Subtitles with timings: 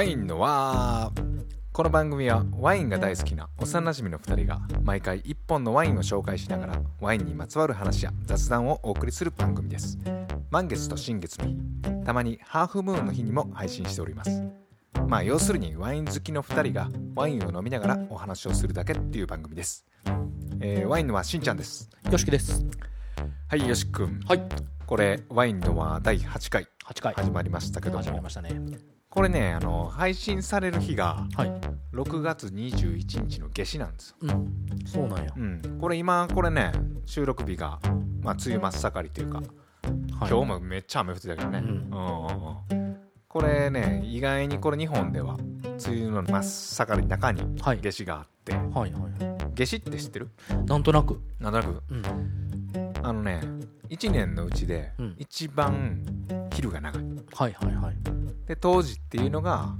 [0.00, 1.44] ワインのわー
[1.74, 9.98] この番組はワインが大好きな幼馴染の2人が毎回1本のワインを紹介しながらワインにまつわる話や雑談をお送りする番組です。
[10.50, 11.58] 満月と新月の日
[12.02, 14.42] たまにハーフムーンの日にも配信しております。
[15.06, 19.84] まあ要するにワイン好きの2人がワインを飲みながらお話をするだけっていう番組です、
[20.60, 21.90] えーワインのはしんちゃんです。
[22.10, 22.64] よしきです。
[23.48, 24.40] はいよしくんはい。
[24.86, 26.66] これワインのは第8回。
[26.86, 27.12] 8回。
[27.12, 28.02] 始まりましたけども。
[28.02, 31.52] 始まりましたねこれねあの配信される日がはい。
[31.92, 34.86] 6月21日の夏至なんですよ、うん。
[34.86, 36.70] そうなんや、うん、これ今これね
[37.04, 37.80] 収録日が、
[38.22, 39.48] まあ、梅雨真っ盛りというか、はい、
[40.18, 41.66] 今日もめっちゃ雨降ってたけどね、うん。
[41.66, 42.96] うんうんうん。
[43.26, 47.80] これね意外にこれ日本では梅雨の真っ盛りの中にはい。
[47.82, 48.92] 夏至があって、はいはい
[49.56, 50.28] 夏至って知ってる？
[50.66, 51.20] なんとなく。
[51.40, 51.82] なんとなく。
[51.90, 52.02] うん。
[53.02, 53.40] あのね
[53.88, 55.16] 1年のうちでうん。
[55.18, 56.04] 一番
[56.52, 57.02] 昼が長い。
[57.34, 58.19] はいはいはい
[58.50, 59.76] で冬至っていうのが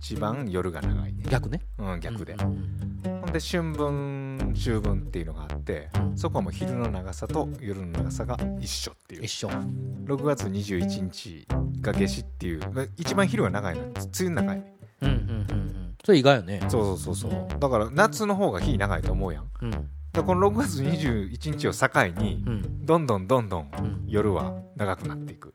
[0.00, 1.60] 一番夜が長いね、逆ね。
[1.76, 6.16] うん、逆で、うんほんで春分秋分っていうのがあって、うん。
[6.16, 9.24] そこはもう昼の長さと夜の長さが一緒っていう。
[9.24, 9.48] 一緒。
[9.48, 11.46] 6月21日
[11.82, 12.60] が夏至っていう。
[12.72, 13.82] まあ一番昼が長いの。
[13.82, 14.74] 梅雨の中やね。
[15.02, 15.94] うんうんうんうん。
[16.02, 16.60] それ意外よね。
[16.70, 17.60] そうそうそうそう。
[17.60, 19.50] だから夏の方が日長いと思うやん。
[19.60, 19.70] うん。
[19.70, 19.78] で
[20.24, 21.88] この6月21日を境
[22.20, 22.86] にうん。
[22.86, 24.04] どんどんどんどんうん。
[24.06, 25.54] 夜は長くなっていく。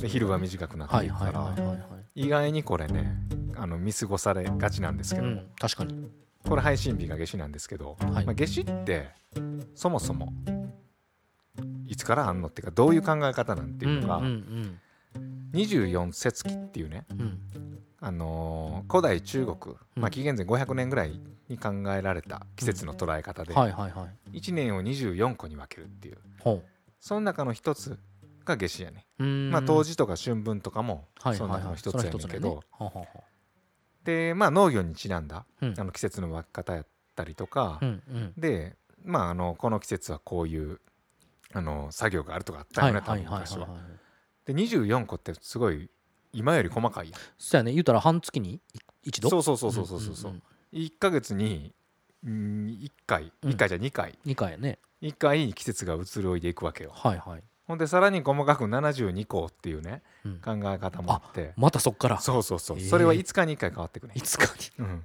[0.00, 1.54] で昼は短くなっはいていくから
[2.14, 3.14] 意外にこれね
[3.56, 6.08] あの見過ごされがちなんですけど、うん確かに。
[6.48, 8.24] これ配信日が夏至なんですけど、はい。
[8.24, 9.08] まあ、夏至って
[9.74, 10.32] そもそも
[11.86, 14.22] いつからあんのっていうかどういう考え方なんていうのが、
[15.52, 17.20] 24節気っていうね、うん。
[17.20, 17.38] うん
[18.00, 20.02] あのー古代中国、うん。
[20.02, 24.38] まあ、紀元前500年ぐらいに考えられた季節の捉え方で、はいはいはい。
[24.38, 26.18] 1年を24個に分けるっていう。
[26.40, 26.62] ほ
[27.00, 27.98] その中の一つ
[28.44, 29.06] が夏至やね、
[29.50, 32.62] まあ、冬至とか春分とかもはいその中の一つやねんけど、
[34.04, 35.74] でまあ農業にちなんだ、うん。
[35.76, 38.32] あの季節の分け方やったりとか、うんうん。
[38.36, 40.80] でまああのこの季節はこういう
[41.52, 43.68] あの作業があるとかあったよね、多分昔は。
[44.48, 45.90] で24個ってすごい
[46.32, 47.20] 今より細かいやん。
[47.36, 47.72] そうやね。
[47.72, 48.62] 言うたら半月に
[49.02, 49.28] 一度？
[49.28, 50.14] そうそうそうそうそうそう。
[50.16, 50.42] そうんんん。
[50.72, 51.74] 1ヶ月に
[52.24, 53.30] 1回。
[53.42, 53.50] うん。
[53.50, 54.18] 1回じゃ2回。
[54.24, 54.78] 二回やね。
[55.02, 56.92] 1回季節が移ろいでいくわけよ。
[56.94, 57.42] はいはい。
[57.66, 60.40] ほんでさらに細かく72個っていうねうん。
[60.40, 61.52] 考え方もあって。
[61.56, 62.18] またそっから。
[62.18, 62.78] そうそうそう。
[62.78, 64.14] へえそれは5日に1回変わってくね。
[64.16, 64.46] いつか
[64.78, 65.04] うん。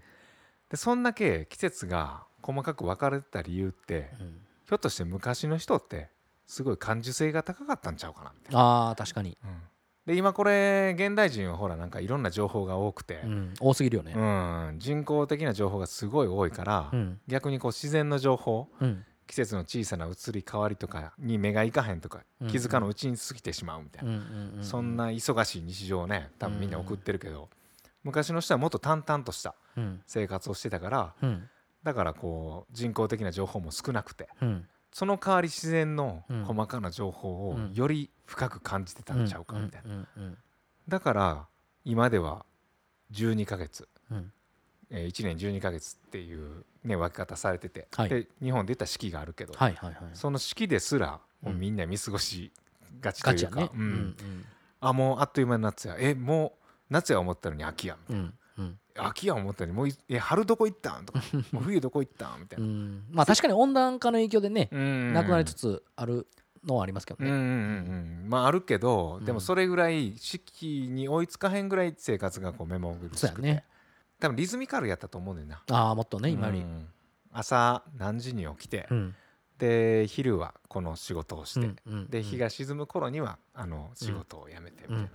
[0.69, 4.41] でそんだけ季節が細かく分かれてた理由ってに、うん。
[4.65, 6.09] ひょっとして昔の人って
[6.45, 9.61] すごい感受性が高かったんちゃうかなみたいな、ああ確かに、うん。
[10.05, 14.13] で今これ現代人はほらなんかいろんな情報が多くて、うん、多すぎるよね。
[14.15, 17.19] うん、人工的な情報がすごい多いから、うん。
[17.27, 19.05] 逆にこう自然の情報うん。
[19.25, 22.47] 季節の小さな移り変わりとかに目がいかへんとかうん。
[22.49, 27.49] 気づかぬうちに過ぎてしまうみたいな、うんうんうんそんな忙しい日常をね多分みんな送ってるけど、
[28.03, 30.01] 昔の人はもっと淡々としたうん。
[30.05, 31.49] 生活をしてたからうん。
[31.83, 36.43] だからこう人工的な情報も少なくてうんその代わり自然のうん。
[36.45, 37.73] 細かな情報をうん。
[37.73, 40.07] より深く感じてたんちゃうかみたいな、
[40.87, 41.47] だから
[41.83, 42.45] 今では
[43.11, 44.31] 12ヶ月、うん。
[44.89, 48.09] えー1年12ヶ月っていう、ね、分け方されてて、はい。
[48.09, 50.09] で日本で言ったら四季があるけど、はいはいはい。
[50.13, 52.51] その四季ですらもうみんな見過ごし
[53.01, 53.71] がちというか、ガチやね。
[53.73, 53.81] うん。
[53.81, 54.45] うん
[54.85, 55.95] あもうあっという間に夏や。
[55.97, 58.27] えもう夏や思ったのに秋やみたいうんうん。
[58.27, 58.33] な
[58.97, 61.05] 秋や思ったのにもういえ春どこ行ったん？
[61.05, 61.21] とか
[61.51, 62.41] もう冬どこ行ったん？
[62.41, 63.03] みたいうな、ん。
[63.11, 65.13] まあ確かに温暖化の影響でねうん。
[65.13, 66.27] なくなりつつある
[66.63, 68.29] のはありますけどうんうんうんねうん。
[68.29, 69.25] まああるけど、うん。
[69.25, 73.65] でもそれぐらい四季に追いつかへんぐらい生活がこう目もぐるしくて、ね。
[74.19, 75.63] 多分リズミカルやったと思うねんな。
[75.69, 76.59] ああもっとね今より。
[76.59, 76.87] うん。
[77.31, 79.15] 朝何時に起きて、うん。
[79.57, 81.75] で昼はこの仕事をして、
[82.09, 85.09] で日が沈む頃にはあの仕事を辞めてみたいな、うん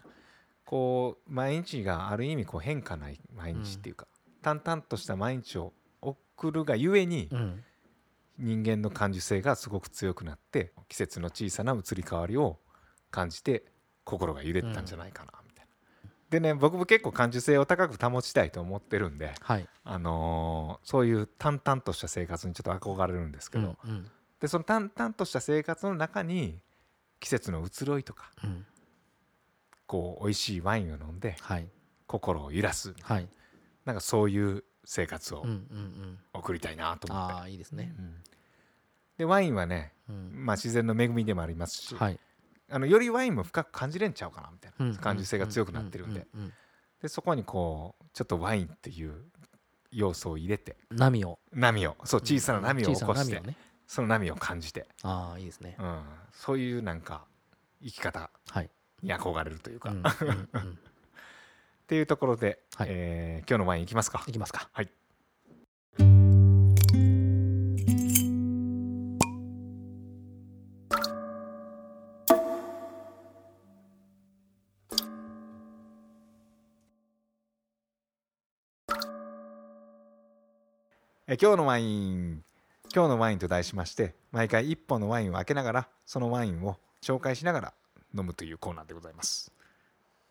[0.69, 4.07] こう毎日がある意味こう変化ない毎日っていうか、
[4.43, 5.73] 淡々とした毎日を
[6.03, 7.65] 送るがゆえに、うん。
[8.41, 12.61] 人間の感受性がすごく強くなって季節の小さな移り変わりを
[13.11, 13.65] 感じて
[14.05, 15.67] 心が揺れてたんじゃないかなみたい
[16.05, 16.11] な。
[16.31, 19.67] でね僕も結構感受性を高く保ちたいと思ってるんで、はい。
[19.83, 24.07] あのーそういう淡々とした生活にちょっと憧れるんですけど、うんうん。
[24.39, 26.61] でその淡々とした生活の中に
[27.19, 28.65] 季節の移ろいとかうん
[29.89, 31.69] こう美味しいワインを飲んではい。
[32.07, 33.29] 心を揺らすはい。
[33.85, 36.19] なんかそういう生活をうんうんうん。
[36.35, 37.95] 送りたいなと思って、ああいいですね。
[37.99, 38.15] うん。
[39.17, 40.31] でワインはね、うん。
[40.35, 42.21] まあ、自然の恵みでもありますし、はい。
[42.71, 46.53] あのよりワインも深く感じれんちゃうかなみたいな、うん感受性が強くなってるんで,、うう
[47.01, 49.25] でそこにこうちょっとワインっていう
[49.91, 51.39] 要素を入れて波を。
[51.53, 51.97] 波を。
[52.05, 53.57] そう小さな波を起こして、ね。
[53.87, 55.77] その波を感じて、ああいいですね。
[55.79, 57.25] うん、そういうなんか
[57.83, 58.31] 生き方。
[58.51, 58.71] はい
[59.03, 60.05] に憧れるというか、う んっ
[61.87, 62.89] ていうところで、はい。
[62.91, 64.23] えー今日のワインいきますか。
[64.27, 64.69] いきますか。
[64.73, 64.91] はい。
[81.27, 82.43] えー今日のワイン。
[82.95, 87.75] 今日のワインと題しまして毎回1本のワインを開けながらそのワインを紹介しながら
[88.17, 89.53] 飲むというコーナーでございます。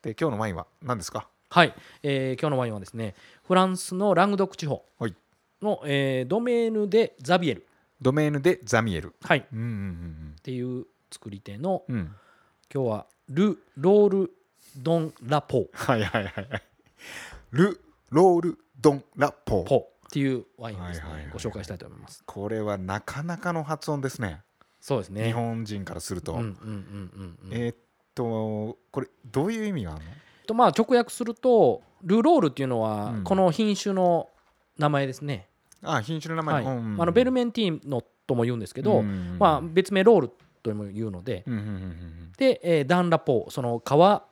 [0.01, 1.27] で今日のワインは何ですか？
[1.49, 3.15] はい、えー今日のワインはですね
[3.47, 5.15] フランスのラングドック地方はい。
[5.61, 7.67] の、えードメーヌ・デ・ザビエル、
[8.01, 9.15] ドメーヌ・でザミエル。
[9.23, 11.95] はい、っうんうんていう作り手のうん。
[11.95, 12.15] うんうん
[12.73, 14.31] 今日はル・ロール・
[14.75, 15.67] ドン・ラポー。
[15.71, 16.63] はいはいはいはい。
[17.51, 17.79] ル・
[18.09, 19.63] ロール・ドン・ラポー。
[19.63, 21.31] ポーっていうワインをですね、はいはいはい。
[21.31, 22.23] ご紹介したいと思います。
[22.25, 24.41] これはなかなかの発音ですね
[24.87, 25.25] そうですね。
[25.25, 26.67] 日本人からすると、うんうんうんう
[27.23, 27.37] ん。
[27.43, 27.77] うんえーっ
[28.15, 30.11] とこれどういう意味があるの？
[30.47, 33.23] とまあ直訳するとルロールっていうのはうん。
[33.25, 34.29] この品種の
[34.77, 35.49] 名前ですね、
[35.83, 36.63] あ品種の名はい。
[36.63, 36.79] 前、うん。
[36.79, 39.05] うんうんあのベルメンティーノとも言うんですけど、うん。
[39.09, 40.31] うんうんまあ、別名ロール
[40.63, 44.23] とも言うので、うんうんうんで、えーダンラポーその川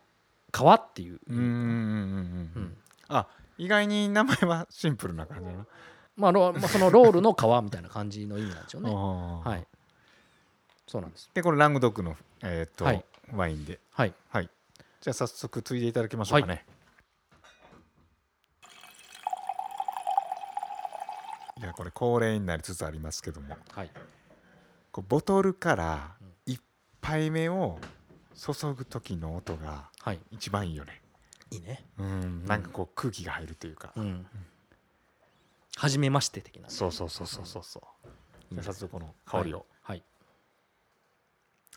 [0.51, 2.51] 川っていう、うんうんうんうんうん。
[2.55, 2.63] ううん。
[2.63, 2.77] ん
[3.09, 5.65] あ意外に名前はシンプルな感じだな、
[6.15, 8.89] まあロまあ、そのロールの川みたいな感じの意味なんでしょうね。
[8.95, 9.67] はい、
[10.87, 11.29] そうなんです。
[11.33, 13.03] でこれラングドックの、えーっとはい。
[13.33, 13.79] ワインで。
[13.91, 14.49] はい、はい。
[15.01, 16.65] じゃあ早速ついでいただきましょうかね、
[21.59, 23.55] い、やこれ恒例になりつつありますけども。
[23.71, 23.89] はい、
[24.91, 26.15] こうボトルから
[26.47, 26.59] 1
[27.01, 27.79] 杯目を
[28.35, 31.01] 注ぐ時の音がはい、一番いいよね。
[31.49, 31.83] いいね。
[31.97, 32.45] うん。
[32.45, 34.27] なんかこう空気が入るというか、うん。
[35.75, 36.67] 初めまして的なね。
[36.69, 37.63] そうそうそうそうそう。
[37.63, 40.03] そうじゃあ早速この香りを、はい。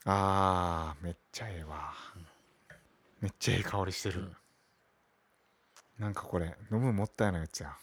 [0.04, 1.92] あーめっちゃええわ、
[3.20, 4.36] めっちゃええ香りしてる、うん。
[5.98, 7.76] なんかこれ飲むもったいないやつや。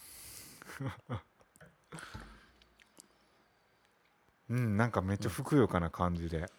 [4.50, 6.50] うんなんかめっちゃふくよかな感じで。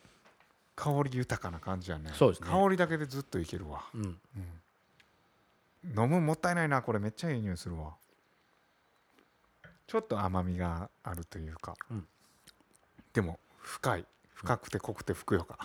[0.76, 2.12] 香り豊かな感じやね。
[2.14, 2.50] そうですね。
[2.50, 4.20] 香りだけでずっといけるわ、うん。
[5.86, 6.02] うん。
[6.02, 7.94] 飲むもったいないなこれめっちゃいい匂いするわ。
[9.86, 12.06] ちょっと甘みがあるというか、うん。
[13.14, 14.06] でも深い
[14.36, 15.58] 深くて濃くてふくよか。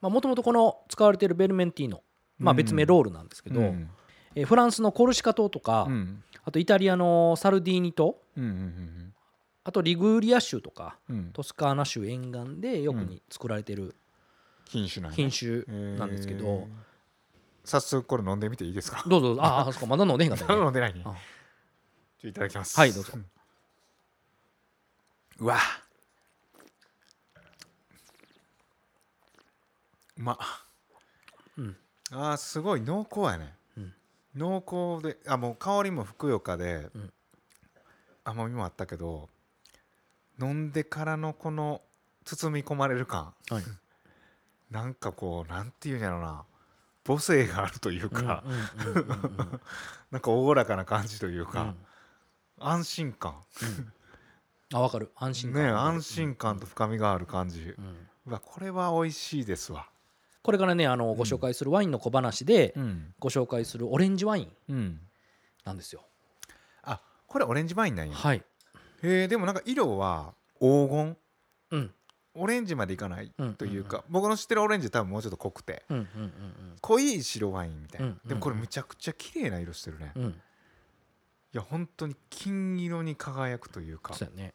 [0.00, 2.02] まあ、もともとこの使われているベルメンティーノ、
[2.38, 3.90] まあ、別名ロールなんですけど、うん。
[4.34, 6.22] えーフランスのコルシカ島とか、うん。
[6.44, 9.14] あとイタリアのサルディーニ島うんうん
[9.64, 11.16] あとリグリア州とかうん。
[11.16, 13.94] うんトスカーナ州沿岸でよくに作られてる
[14.66, 15.64] 品種なんや品種。
[15.98, 16.66] なんですけど、えー。
[17.64, 19.02] 早速これ飲んでみていいですか？
[19.08, 19.42] どうぞ。
[19.42, 21.04] ああそこまだ飲んでへんかった まだね飲んでないね。
[22.22, 22.78] いただきます。
[22.78, 23.12] はいどうぞ。
[25.40, 25.58] うわ
[30.18, 30.32] ま。
[30.32, 30.36] っ
[31.58, 31.76] うん。
[32.10, 32.80] あーすごい。
[32.80, 33.94] 濃厚やね、うん。
[34.36, 37.12] 濃厚であもう香りもふくよかで、うん。
[38.24, 39.30] 甘みもあったけど
[40.38, 41.80] 飲んでからのこの
[42.24, 43.32] 包み込まれる感。
[43.48, 43.64] はい。
[44.70, 46.44] なんかこうなんていうんやろな。
[47.06, 49.60] 母性があるというか、うんうんうんうんうん。
[50.12, 51.86] なんかおおらかな感じというか、うん。
[52.58, 53.42] 安心感。
[54.74, 55.10] あ分かる。
[55.16, 55.62] 安心感。
[55.62, 58.08] ね安心感と深みがある感じ、うん。
[58.26, 59.88] うわこれは美味しいですわ
[60.48, 65.00] これからねあのご紹介するワインの小話でうん、ご紹介するオレンジワインうん、
[65.62, 66.00] なんですよ。
[66.84, 68.16] あこれオレンジワインなんや。
[68.16, 68.42] はい。
[69.02, 71.16] へえでもなんか色は黄金？
[71.72, 71.94] うん。
[72.32, 75.82] オレンジまでいかないうんというか、僕の知ってるオレンジ多分もうちょっと濃くて。
[76.80, 80.24] 濃い白ワインみたいな、うんでもこれむちゃくちゃ綺麗な色してるね、いうん。
[80.24, 80.34] うん
[81.52, 84.14] や本当に金色に輝くというか。
[84.14, 84.54] そうやね。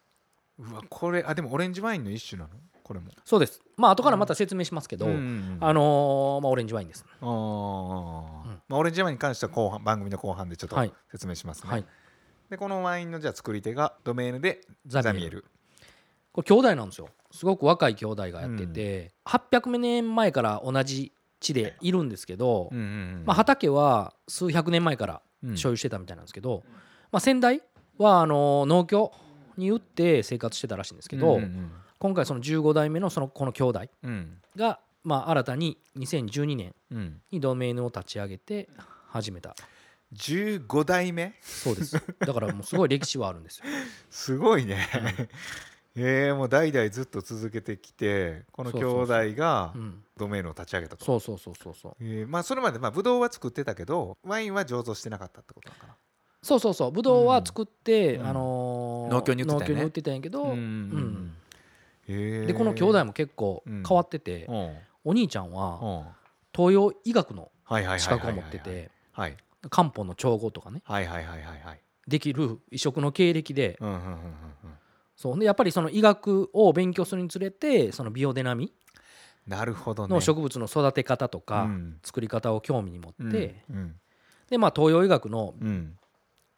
[0.58, 2.54] うわこれあでもオレンジワインの一種なの？
[2.84, 3.12] これも。
[3.26, 3.62] そうです。
[3.78, 5.58] まあ後からまた説明しますけど、うんうんうん。
[5.62, 7.28] あのーまあ、オレンジワインですあー。
[7.28, 8.62] うん。
[8.68, 10.94] まあ、オレンジワインに関しては後半番組の後半でちょっとはい。
[11.12, 11.86] 説明しますね、はい。
[12.50, 15.14] でこのワインのじゃあ作り手がドメーヌでザミエル。
[15.14, 15.46] ザミエル。
[16.34, 17.10] これ兄弟なんですよ。
[17.32, 21.92] すごく若い兄弟がやってて、800年前から同じ地でい。
[21.92, 23.24] るんですけど、うんうんうん。
[23.26, 25.58] まあ、畑は数百年前からうん。
[25.58, 26.64] 所有してたみたいなんですけど、
[27.12, 27.62] まあ、先代
[27.98, 29.12] はあの農協
[29.58, 34.38] に売って生活してたらしいんですけど、うんうん今回その15代目のそのこの兄弟うん。
[34.56, 37.22] が、まあ、新たに2012年うんうん。
[37.32, 38.70] にドメインを立ち上げて
[39.08, 39.56] 始めた。
[40.16, 41.34] 15代目？
[41.42, 42.02] そうです。
[42.20, 43.66] だからもうすごい歴史はあるんですよ。
[44.12, 44.88] すごいね、
[45.96, 51.06] えー、もう代々ずっと続けてきてこの兄弟がうん、ドメーヌを立ち上げたと。
[51.06, 51.96] そうそうそうそうそう。
[52.00, 55.96] えーまあそれまでまあブドウは作ってたけどワインは醸造してなかったってことなのかな。
[56.44, 56.92] そうそうそう。
[56.92, 58.28] ブドウは作って、うん。
[58.28, 59.84] あのー農協に売ってたよね。
[59.86, 61.36] 売ってたんやけど、うん
[62.08, 64.56] でこの兄弟も結構変わってて、うん。
[64.56, 66.06] うんお兄ちゃんははい
[66.56, 67.52] 東洋医学の
[67.98, 69.36] 資格を持っててはい。
[69.70, 70.82] 漢方の調合とかね。
[70.86, 71.82] はいはいはいはいはい。
[72.08, 73.78] できる医職の経歴で
[75.18, 75.40] そう。
[75.40, 78.74] でやっぱりその医学を勉強するにつれてそのビオデナミ
[79.46, 80.14] なるほどね。
[80.14, 82.00] の植物の育て方とかうん。
[82.02, 83.96] 作り方を興味に持って、うん
[84.50, 85.98] でまあ東洋医学のうん。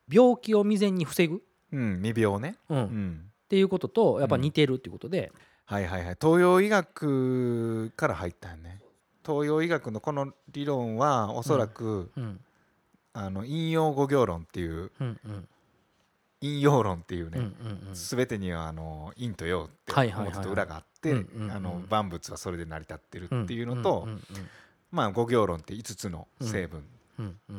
[0.08, 2.58] 病気を未然に防ぐ、うん未病ね。
[2.70, 5.32] うんっうんていうこととやっぱ似てるっていうことで、
[5.66, 6.18] はいはいはい。
[6.20, 8.82] 東洋医学から入ったよね。
[9.26, 12.40] 東洋医学のこの理論はおそらく、うん。
[13.14, 15.48] あの引用語行論っていううんうん。
[16.42, 17.94] 引用論っていううんうね、んうん。
[17.94, 21.14] 全てにはあの陰と陽って表と裏があって
[21.52, 24.08] あの万物はそれで成り立ってるうんっていうのと、
[24.92, 26.84] まあ五行論って5つの成分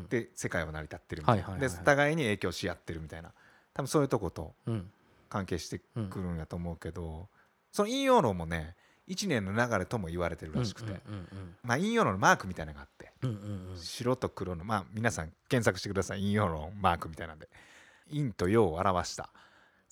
[0.08, 3.32] で世界は成り立ってるみたいな、で互いに影響し合ってるみたいな。
[3.72, 4.90] 多分そういうとことうん
[5.28, 7.28] 関係してくるんやと思うけど、
[7.72, 8.74] その引用論もね
[9.08, 11.00] 1年の流れとも言われてるらしくて、
[11.62, 13.12] まあ引用論のマークみたいなのがあって、
[13.76, 16.22] 白と黒のまあ皆さん検索してください。
[16.22, 17.48] 引用論マークみたいなんで
[18.10, 19.30] 陰と陽を表した、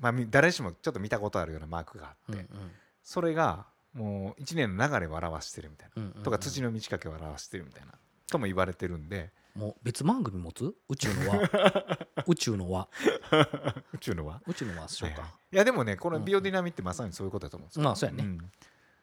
[0.01, 2.49] まあ、み誰しもちょっと見たことあるようなマークがあって、うん
[3.03, 7.93] それがもう1年の流れを表してるみたいな、とか土の満ち欠けを表してるみたいな。
[8.31, 10.75] とも言われてるんでもう別番組持つ？
[10.89, 11.51] 宇宙の輪。
[12.27, 12.89] 宇宙の輪。
[13.93, 15.09] 宇宙のは宇宙の輪しよ。
[15.09, 18.25] うはいはいかいやでもねこのビオディナミってまさにそういうことだと思うんですよ、まあそうやね。
[18.25, 18.39] ん。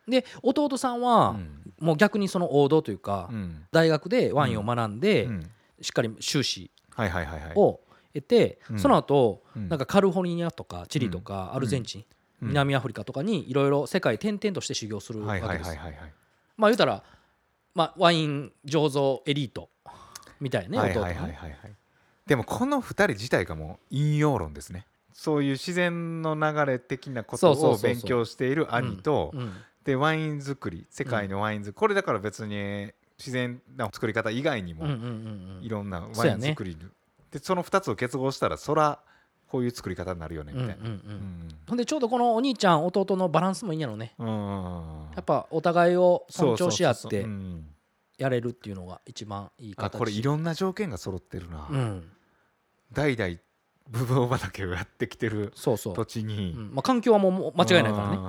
[0.08, 1.74] で弟さんはうん。
[1.80, 3.66] もう逆にその王道というかうん。
[3.72, 5.52] 大学でワインを学んでうん。
[5.82, 7.54] しっかり修士はいはいはいはい。
[7.56, 7.80] を
[8.14, 8.80] 得てうん。
[8.80, 9.70] その後うん。
[9.70, 12.06] なんかカリフォルニアとかチリとかアルゼンチン
[12.42, 12.48] うん。
[12.50, 15.48] 南アフリカとかにいろいろ世界転々として修行するわけです。
[15.48, 16.14] よはいはいはい。
[16.58, 17.04] まあ言うたら
[17.74, 19.70] まあワイン醸造エリート
[20.42, 21.50] みたいなね弟はいはいはいはい。
[21.52, 21.76] はい
[22.28, 24.86] でもこの2人自体がもう引用論ですね。
[25.12, 31.74] そういう自然の流れ的なことを勉強している兄とうんでワイン作り世界のワイン作り。
[31.74, 34.86] これだから別に自然な作り方以外にも
[35.62, 36.78] いろんなワイン作り
[37.32, 39.00] でその2つを結合したらそら
[39.48, 40.76] こういう作り方になるよねみたいな。
[41.68, 44.14] ほんでちょうどこのお兄ちゃん弟のバランスもいいんやろね。
[44.20, 44.28] うん
[45.16, 47.22] やっぱお互いを尊重し合って。
[47.22, 47.68] うん
[48.22, 49.96] やれるっていうのが一番いい形。
[49.96, 51.68] あこれいろんな条件が揃ってるな。
[51.70, 52.12] うん。
[52.94, 53.38] 代々
[53.90, 55.96] ブドウ畑をやってきてるそうそう。
[55.96, 56.54] 土地に。
[56.56, 56.72] うん。
[56.76, 58.18] まあ環境はもう間違いないからね。
[58.18, 58.22] ね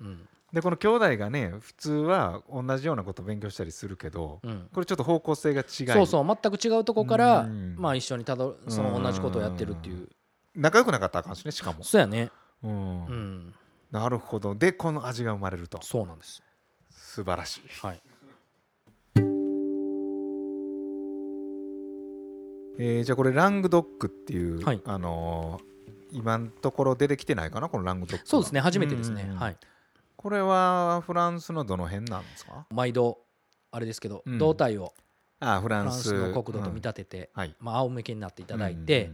[0.00, 0.28] うん。
[0.50, 4.68] でこの兄弟がね普通は同じようなことを勉強したりするけどうん。
[4.72, 5.86] これちょっと方向性が違い。
[5.88, 6.26] そうそう。
[6.26, 7.76] 全く違うとこからうん。
[7.78, 10.08] まあ一緒にたどその同じことをやってるっていう。
[10.56, 12.30] 仲良くなかったらあかんしねしかも、そうやね。
[12.64, 12.70] うん。
[12.70, 13.54] うん。
[13.90, 14.54] なるほど。
[14.54, 15.78] でこの味が生まれると。
[15.82, 16.42] そうなんです。
[16.90, 17.62] 素晴らしい。
[17.80, 18.00] はい
[22.78, 24.80] えーじゃあこれラングドックっていう、はい。
[24.84, 25.68] あのー
[26.10, 28.26] 今のところ出てきてないかなこのラングドックは。
[28.26, 29.24] そうですね初めてですね。
[29.24, 29.40] うんうんうん。
[29.40, 29.56] はい。
[30.16, 32.64] これはフランスのどの辺なんですか？
[32.70, 33.18] 毎度
[33.70, 34.38] あれですけどうん。
[34.38, 34.94] 胴体を
[35.40, 37.54] ああフランンススの国土と見うん立ててはい。
[37.60, 39.10] まあ仰向けになっていただいて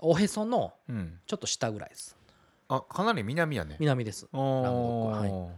[0.00, 0.96] おへそのうん。
[0.96, 2.16] うんちょっと下ぐらいです。
[2.68, 3.76] あかなり南やね。
[3.78, 4.26] 南です。
[4.32, 5.50] ラングドックは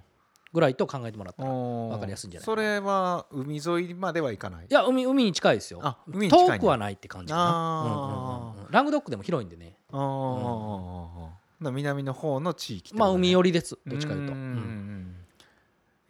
[0.54, 1.92] ぐらいと考えてもらったらおー。
[1.92, 4.66] わかりやすいんじゃないそれは海沿いまでは行かない？
[4.70, 5.80] いや海海に近いですよ。
[6.08, 7.50] 遠くはないって感じかな。
[7.50, 8.70] うんうんうんうん。
[8.70, 9.76] ラングドックでも広いんでね。
[9.90, 11.28] あー。
[11.64, 14.34] な南の方の地域ってまあ海寄りですどっちかというと。
[14.34, 15.16] んうんん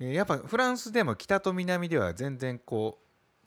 [0.00, 2.98] えーやっぱフランスでも北と南では全然こ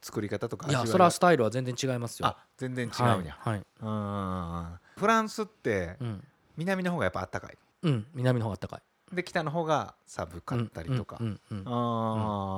[0.02, 2.28] う作り方とかいやそれはスタイルは全然違いますよ。
[2.28, 3.62] あ全然違うんや、はいはい。
[3.82, 6.24] うんフランスってうん。
[6.56, 7.58] 南の方がやっぱあったかい？
[7.84, 11.18] うん南の方が暖かいで北の方が寒かったりとか、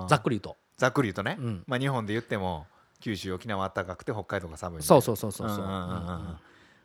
[0.08, 0.58] ざっくり言うと。
[0.78, 1.64] ざっくり言うとね、うん。
[1.68, 2.66] まあ、日本で言っても
[3.02, 5.48] 九州沖縄暖かくて北海道が寒いそうそうそうそう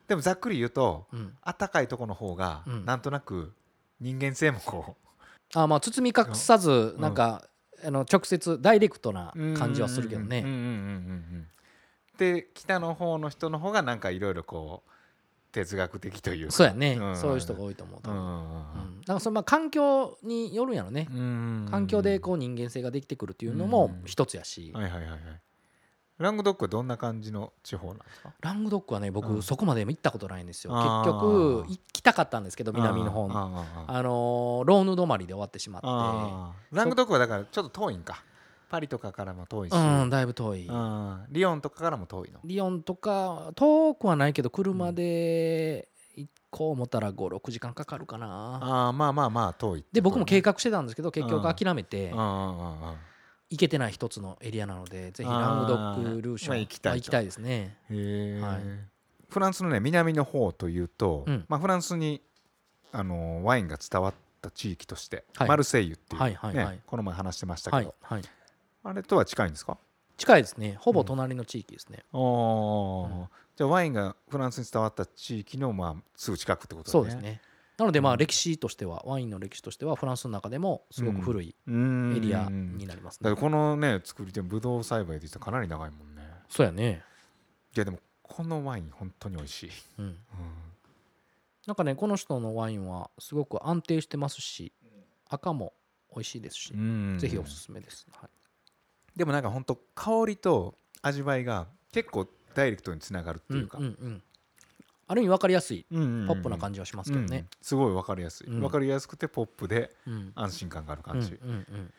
[0.07, 1.35] でもざっくり言うとうん。
[1.45, 2.85] 暖かいとこの方がうん。
[2.85, 3.53] なんとなく
[4.01, 4.97] 人間性もこ
[5.55, 7.01] あまあ包み隠さずうん。
[7.01, 7.45] なんか
[7.85, 10.45] あの直接ダイレクトなう感じはするけどね。
[12.19, 14.91] で北の方の人の方がなんかいろいろこう
[15.55, 16.53] 哲学的というか。
[16.53, 16.97] そうやね。
[16.97, 17.17] ん。
[17.17, 18.11] そういう人が多いと思うと。
[18.11, 19.01] うん。
[19.03, 21.07] だからそのまあ環境によるんやろね。
[21.71, 24.03] 環境でこう人間性ができてくるっていうのもうん。
[24.05, 24.73] 一つやし。
[24.75, 25.21] はいはいはいはい。
[26.19, 28.33] ラングドックはどんな感じの地方なんですか？
[28.41, 29.15] ラングドックはねうん。
[29.15, 30.73] 僕そこまで行ったことないんですよ。
[30.73, 33.35] 結局行きたかったんですけど南の方に。
[33.35, 36.77] あのーローヌ止まりで終わってしまっあー。
[36.77, 38.23] ラングドックはだからちょっと遠いんか
[38.69, 40.67] パリとかからも遠いし、てうんだいぶ遠い。
[40.67, 41.25] うん。
[41.31, 42.41] リヨンとかからも遠いの？
[42.45, 48.27] リヨンとか遠くはないけど車で行こう思ったら56時間かかるかな。
[48.63, 52.97] ああまあまあまあ遠いってで僕も計画画してたんですけど結局諦めてうんうんうんうん。
[53.51, 56.97] 行けてない一つのエリアなのでぜひラングドックルーションまあ行きたいと。
[56.99, 57.77] 行きたいですね。
[57.91, 58.61] へえ、はい。
[59.29, 61.45] フランスのね南の方というと、うん。
[61.49, 62.21] まあ、フランスに
[62.93, 64.15] あのワインが伝わっ
[64.49, 65.49] った地域として、はい。
[65.49, 66.81] マルセイユっていう、ねはいはいはい。
[66.87, 68.23] この前話してましたけど、はいはい
[68.85, 69.79] あれとは近いんですか？
[70.17, 70.77] 近いですね。
[70.81, 73.29] ほぼ隣の地域ですね、うん。
[73.57, 77.01] じゃあワインがフランスに伝わった地域のまあすぐ近くってことだね。
[77.01, 77.41] そうですね。
[77.77, 78.15] なのでまうん。
[78.15, 83.31] あ歴史としてはワインの歴史としてはフランスの中でもすごく古いエリアになりますね。
[83.31, 86.23] だからこのね作り手ブドウ栽培でしたらかなり長いもんね。
[86.49, 87.03] そうやね。
[87.75, 90.05] いやでもこのワイン本当に美味しい、うん。
[90.05, 90.17] うん。
[91.67, 94.73] なんかねこの人のワインはすごく安定してますし
[95.29, 95.73] 赤も
[96.15, 97.17] 美味しいですし、うん。
[97.19, 98.31] ぜひおすすめです、はい
[99.17, 104.23] でもなんか本当香りと味わいが結構ダイレクトにつながるっていうか、うんうんうん。
[105.07, 106.27] ある意味分かりやすいうんうんうん。
[106.27, 107.39] ポップな感じはしますけどね。
[107.39, 108.61] うん、すごい分かりやすい、うん。
[108.61, 110.33] 分かりやすくてポップでうん。
[110.35, 111.95] 安心感がある感じ、うんうんうん。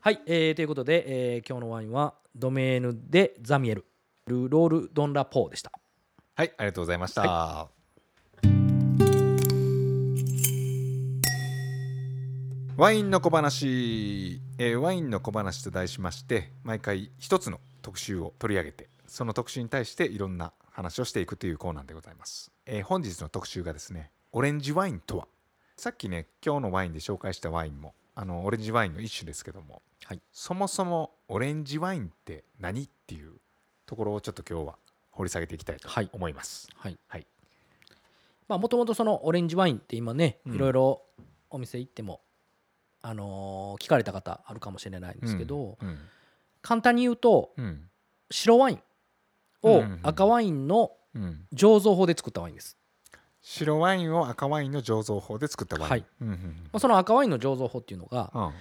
[0.00, 3.86] はい、えーということで、えー今日のワインはドメーヌ・でザミエル。
[4.26, 5.72] ルロール・ドン・ラ・ポーでした。
[6.36, 7.68] はいありがとうございました、
[12.80, 25.28] ワインの小話、えーワインの小話と題しまして毎回一つの特集を取り上げてその特集に対していろんな話をしていくというコーナーでございます、えー本日の特集がですねオレンジワインとは。
[25.76, 30.20] さっきね今日のワインで紹介したワインもあのオレンジワインの一種ですけども、はい。
[30.32, 33.32] そもそもオレンジワインって何っていう
[33.84, 34.78] ところをちょっと今日は
[35.10, 36.08] 掘り下げていきたいとはい。
[36.14, 36.98] 思います、はい。
[37.08, 37.26] はい。
[38.48, 40.54] まあもともとそのオレンジワインって今ねうん。
[40.54, 41.02] いろいろ
[41.50, 42.22] お店行っても、
[43.02, 45.98] あのー聞かれた方あるかもしれないんですけど、うん
[46.62, 47.88] 簡単に言うとうん。
[48.30, 48.80] 白ワイン
[49.62, 49.92] をうんうん。
[49.92, 52.76] うん赤ワインのうん醸造法で作ったワインです、
[53.40, 56.04] 白ワインを赤ワインの醸造法で作ったワイン、はい。
[56.20, 58.52] うんうんまあ、その赤ワインの醸造法っていうのがうん。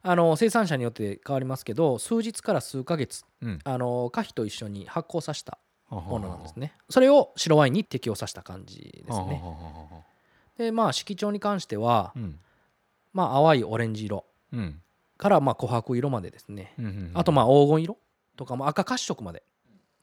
[0.00, 3.58] あの生産者によって変わりますけど数日から数ヶ月うん。
[3.64, 5.58] あの果皮と一緒に発酵させた
[5.90, 6.74] もものなんですね。
[6.90, 9.42] それを白ワインに適用させた感じですね。
[10.58, 12.38] でまあ色調に関してはうん
[13.12, 14.24] まあ淡いオレンジ色。
[14.52, 14.80] うん。
[15.16, 16.74] からまあ琥珀色までですね。
[16.78, 17.98] うんうんあとまあ黄金色
[18.36, 19.42] とかも赤褐色まで。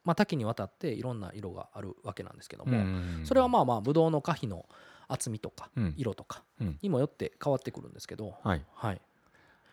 [0.04, 3.26] まあ多岐にわたっていろんな色があるわけなんですけども。
[3.26, 4.66] それはまあまあブドウの果皮の
[5.08, 5.94] 厚みとかうん。
[5.98, 6.80] 色とかうん。
[6.82, 8.36] にもよって変わってくるんですけど。
[8.44, 8.66] はい。
[8.74, 9.02] はい。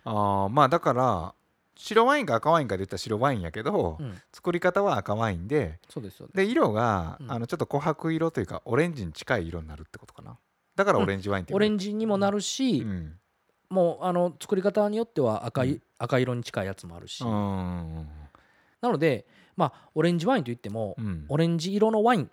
[0.05, 1.35] あーまあだから
[1.77, 4.15] 白ワインか赤ワインかで言ったら白ワインやけど、うん。
[4.33, 7.33] 作り方は赤ワインでそうですで色が、うん。
[7.33, 10.39] あのちょっと琥珀色というかオレンジに近い色になるってことかな。
[10.77, 13.19] だからオレンジワインってオレンジジにもなるしうん
[13.73, 15.83] もうあの作り方によっては赤い、うん。
[15.99, 17.29] 赤色に近いやつもあるし、な
[18.83, 19.25] ので
[19.57, 21.25] まあオレンジワインといっても、うん。
[21.29, 22.31] オレンジ色のワイン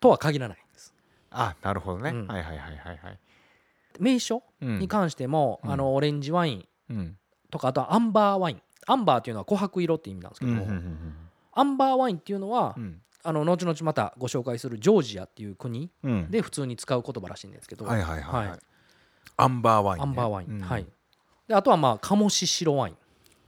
[0.00, 0.92] とは限らないんです。
[1.30, 2.26] あなるほどね、うん。
[2.26, 3.18] はいはいはいはいはい、
[4.00, 5.72] 名称うんに関しても、うん。
[5.72, 7.16] あのオレンジワインうん。
[7.50, 8.62] とかあとはアンバーワイン。
[8.88, 10.58] アンバーっていうのは琥珀色って意味なんですけど、うん。
[10.58, 11.16] うんうん
[11.58, 13.00] アンバーワインっていうのは、うん。
[13.22, 16.30] あの後々またご紹介するジョージアっていう国うん。
[16.30, 18.60] で普通に使う言葉らしいんですけど、はいはいはい、ははいい、
[19.36, 20.60] アンバーワイン、ね、アンバーワイン、うん。
[20.60, 20.86] はい。
[21.48, 22.96] であとはまあカモシ白ワイン。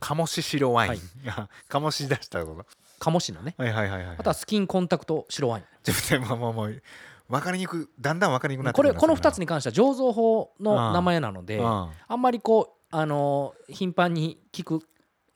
[0.01, 1.01] 鴨し白ワイン、はい。
[1.69, 2.67] 鴨し出したこと。
[2.99, 3.55] カモシのね。
[3.57, 4.17] はいはいはいはい。
[4.19, 5.65] あとはスキンコンタクト白ワイン。
[5.83, 6.83] ちょっともうもうもう
[7.29, 14.81] 分かりにくいだんだん分かりにくくなってこれこの2つにに関しては醸造法の名前なのではあんまりこうあのー頻繁に聞く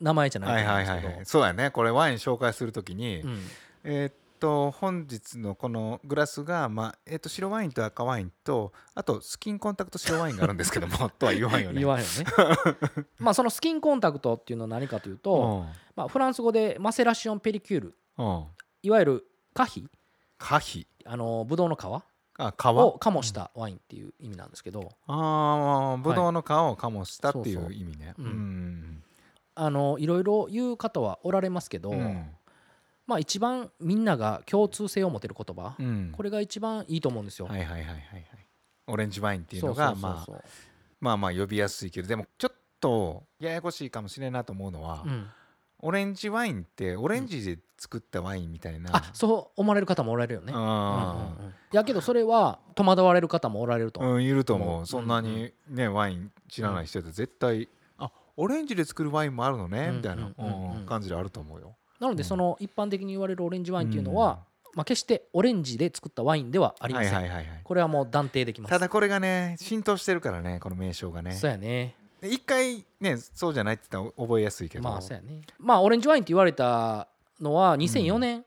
[0.00, 1.06] 名前じゃいないはいうんですけど。
[1.06, 1.70] はいはいそうやね。
[1.70, 3.40] これワイン紹介するときに、うん。
[3.84, 11.78] えーっと本日のこのグラスが、まあえーっと白ワインと赤ワインとあとスキンコンタクト白ワインがあるんですけども とは言わんよね。
[11.78, 12.24] 言わへんよね。
[13.20, 17.94] まあそのスキンコンタクトっていうのは何かというと、 まあ、フランス語でマセラシオンペリキュール。
[18.18, 18.26] うん。
[18.26, 18.44] うん
[18.84, 19.88] いわゆる果皮
[20.38, 21.84] 可否あのブドウの皮。
[21.84, 22.66] あ皮？
[22.66, 27.74] を醸したワインっていう意味なんですけど、ああブドウの皮を醸したっていそうそうう。
[27.74, 28.14] 意味ね。
[28.18, 28.24] うん。
[28.24, 29.04] うん。
[29.54, 32.26] あのいろいろ言う方はおられますけど、うん
[33.12, 36.12] まあ一番みんなが共通性を持てる言葉、うん。
[36.16, 37.46] これが一番いいと思うんですよ。
[37.46, 38.26] はいはいはいはいはい。
[38.86, 40.32] オレンジワインっていうのがまあ
[40.98, 45.28] まあまあ呼びやすいけどでもちょっとややこしいかもしれんなと思うのは、うん。
[45.80, 50.52] オレンジワインってオレンジで作ったワインみたいな、あそう思われる方もおられるよね。
[50.54, 51.54] うんうんあうん。
[51.72, 54.00] やけどそれは戸惑われる方もおられると。
[54.00, 59.96] ーうんいると思う、そんなにねワイン知らない人って絶対、あオレンジで作るワインもあるのね、うん。
[59.96, 60.76] みたいな、うんうんうん。
[60.76, 64.40] うん感じであると思うよなのでその一般的に言われるオレンジワインっていうのは、
[64.74, 68.70] まあ、決してオレンジで作ったワインではありません、はいはいはいはいこれはもう断定できます。
[68.70, 71.32] ただこれがね浸透してるからねこの名称がね。
[71.32, 71.94] そうやね。
[72.20, 74.84] で一回ねそうじゃないって言ったら覚えやすいけど。
[74.84, 75.42] まあそうやね。
[75.58, 77.06] まあオレンジワインって言われた
[77.40, 78.44] のは2004年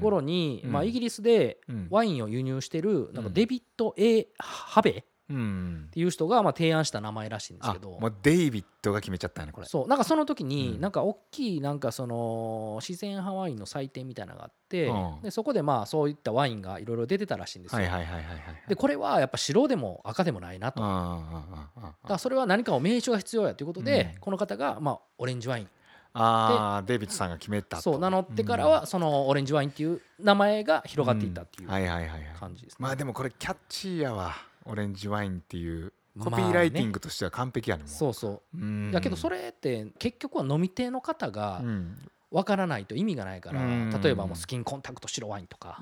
[0.00, 0.72] 頃に、うん。
[0.72, 1.86] まあ、イギリスでうん。
[1.90, 3.34] ワインを輸入してるなんかうん。
[3.34, 5.04] デビッド・ A・ ハベ？
[5.32, 7.98] っていう人がまあ提案した名前らしいんですあけど。
[8.00, 9.66] もうデイビッドが決めちゃったねこれ。
[9.66, 9.88] そう。
[9.88, 10.48] なんかその時うん。
[10.48, 15.22] になんか大きいなんかその自然派ワインの祭典みたいなのがあってうん。
[15.22, 17.78] でそこでまあそういったワインがいろいろ出てたらしいんですよ。
[17.78, 18.38] はいはいはいはいはい
[18.68, 20.80] でこれはやっぱ白でも赤でもないなと。
[20.80, 24.20] だからそれは何かを名称が必要やということでうん。
[24.20, 25.68] この方がまあオレンジワイン。
[26.12, 27.82] ああデイビッドさんが決めたと。
[27.84, 32.20] そう名乗ってからはそのオレンジワインっていう名前が広がっていったっていうはいはいはいはい。
[32.40, 32.76] 感じですね。
[32.80, 34.34] まあでもこれキャッチーやわ
[34.70, 38.56] オレンジワインっていうコピーライティングとしては完璧やねもそうそう。
[38.58, 38.90] うん。
[38.90, 41.96] だけどそれって結局は飲み手の方がうん。
[42.30, 43.90] わからないと意味がないからうん。
[44.02, 45.80] 例えばもうスキンコンタクト白ワインとか。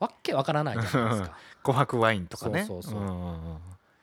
[0.00, 1.36] わっけわからないじゃないですか。
[1.64, 2.64] 琥珀ワインとかね。
[2.64, 3.08] そうそうそう。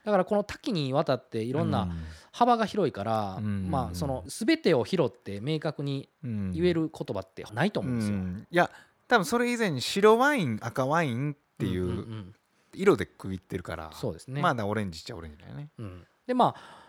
[0.06, 1.90] だからこの多岐にわたっていろんうな
[2.32, 6.52] 幅が広いからうんまあその全てを拾って明確にうん。
[6.52, 8.16] 言える言葉ってないと思うんですよ。
[8.16, 8.48] うん。
[8.50, 8.70] いや
[9.08, 12.36] 多分それ以前に白ワイン赤ワインっていうん
[12.76, 13.92] 色で区切ってるから。
[13.94, 14.42] そうですね。
[14.42, 15.70] まだオレンジっちゃオレンジだよね。
[15.78, 16.04] うん。
[16.28, 16.86] でまあ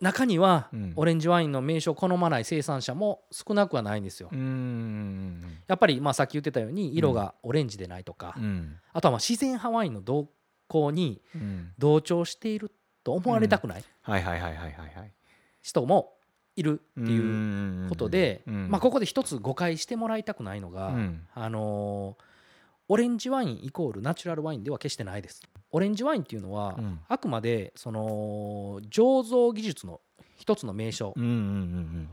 [0.00, 0.92] 中にはうん。
[0.96, 4.30] オレンジワインの名称を好まない生産者も少なくはないんですよ。
[4.32, 4.36] う。
[4.36, 8.34] んやっぱりまあさっき言ってたように色がオレンジでないとか。
[8.36, 8.76] うん。
[8.92, 10.28] あとはまあ自然派ワインの動
[10.68, 11.72] 向にうん。
[11.78, 12.70] 同調している
[13.04, 15.12] と思われたくないはいはいはいはいはいはい。
[15.62, 16.14] 人も
[16.56, 18.70] いるっていううことで、うん。
[18.70, 21.26] まあ、ここで一つ誤解してもらいたくないのが、うん。
[21.34, 22.29] あのー
[22.92, 25.42] オレンジワインイコールナチュラルワインでは決してないです。
[25.70, 26.98] オレンジワインっていうのは、うん。
[27.08, 30.00] あくまでその醸造技術の
[30.36, 31.14] 一つの名称。
[31.16, 32.08] うんうんうん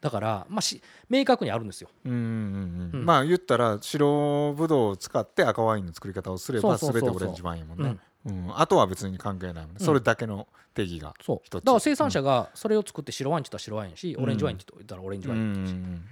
[0.00, 1.90] だから、まあ、し明確にあるんですよ。
[2.06, 3.00] うんうんうんうん。
[3.00, 3.04] うん。
[3.04, 7.98] まあ言ったら白ぶどうを使って赤ワインの作り方をすれば全てオレンジワインやもんね。
[8.24, 8.46] うん。
[8.46, 8.58] うん。
[8.58, 9.76] あとは別に関係ないもんね。
[9.80, 9.84] うん。
[9.84, 11.40] それだけの定義がそう。
[11.42, 16.02] 一つだから生産者がそれを作って白ワインって言ったら白ワインやし、オレンジワインって言ったらオレンジうんワインって言うし、うん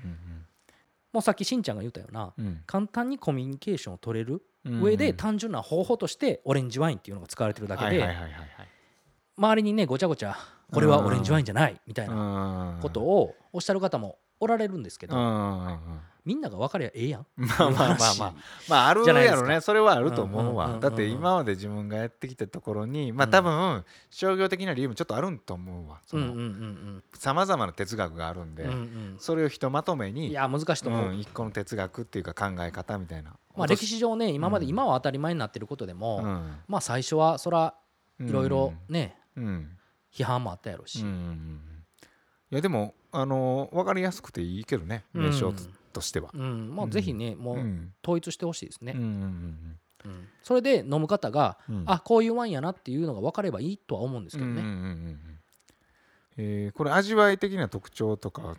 [1.12, 2.46] もうさっきしんちゃんが言ったようなうん。
[2.46, 4.82] うん簡単にコミュニケーションを取れるうん。
[4.82, 8.04] 上で単純な方法としてオレンジワインっていうのが使われてるだけで
[9.36, 10.36] 周りにねごちゃごちゃ
[10.72, 15.16] これはオレンジワインじゃないみたいなはいことをおっしゃる方もおられるんですけど
[16.24, 17.26] みんなが分かりゃええやん。
[17.36, 18.34] まあまあまあまあ。
[18.68, 19.40] まああるじゃないですか。
[19.40, 20.78] やろねそれはあると思うわ。
[20.78, 26.00] だって今まで自分がやってきたところにまあ多分商業的な理由もちょっとあるんと思うわ。
[26.12, 28.68] うんうんうんさまざまな哲学があるんで
[29.18, 34.70] それをひとまとめうんにいや難しいと思う、うん一個の哲学っていうか考え方みたいなまあ、歴史上ね今までうん。
[34.70, 36.56] 今は当たり前になってることでも、うん。
[36.68, 37.74] まあ最初はそら
[38.20, 39.16] いろいろね、
[40.12, 41.60] 批判もあったやろし、うんうんうん
[42.50, 45.52] いやでもあの分かりやすくていいけどね名称
[45.92, 46.30] としては。
[46.32, 46.74] うん。
[46.74, 46.90] まあ、うん。
[46.90, 47.92] ぜひねもううん。
[48.02, 49.08] 統一してほしいですね、うんうん
[50.04, 51.76] うんそれで飲む方が、うん。
[51.76, 55.18] うんあこういうワインやなっていうのが分かればいいとは思うんですけどね、うんうんうんうん
[56.38, 58.56] えーこれ味わい的な特徴とか？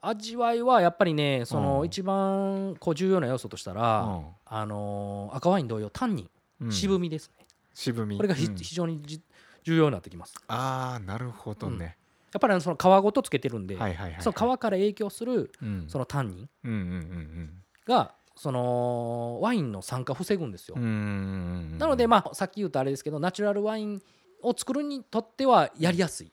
[0.00, 1.86] 味わいはやっぱりねそのうん。
[1.86, 4.24] 一番こう重要な要素としたら、うん。
[4.46, 6.30] あのー赤ワイン同様タンニン
[6.66, 6.72] うん。
[6.72, 7.44] 渋みですね、
[7.74, 8.16] 渋み。
[8.16, 8.56] これがひ、うん。
[8.56, 9.20] 非常にじ
[9.64, 10.34] 重要になってきます。
[10.46, 11.84] ああなるほどね。
[11.84, 11.90] や
[12.36, 15.84] っぱりその皮ごとつけてるんで、はいはいはいその皮から影響するうん。
[15.88, 17.50] そのタンニン。
[17.86, 24.02] がそのワインの酸化を防ぐんですよ、なのでまあさっき言ったあれですけどナチュラルワイン
[24.42, 26.32] を作るにとってはやりやすい。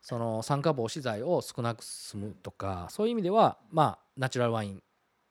[0.00, 4.82] その酸化防止剤を少なく済むとかそういう意味ではまあナチュラルワイン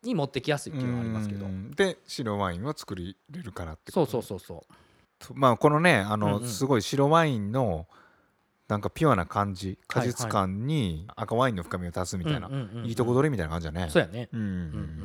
[0.03, 1.45] に持ってきやすいっていうのはありますけど。
[1.45, 7.87] うんで白ワインを作れるからってそうことそうそうそうとまあこのねあの、すごい白ワインの
[8.67, 12.85] なんかピュアな感じ果実感に赤ワインの深みを足すみたいな、うんうんうんうん。
[12.85, 13.87] いいとこ取りみたいな感じだね。
[13.89, 14.53] そうやね、うんうんうん。
[14.53, 14.59] う